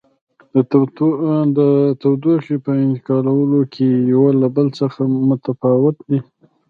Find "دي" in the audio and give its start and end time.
6.09-6.19